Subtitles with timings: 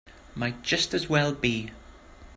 [0.33, 1.69] Might just as well be.